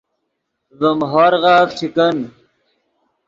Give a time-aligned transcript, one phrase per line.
[0.79, 2.17] ڤیم ہورغف چے کن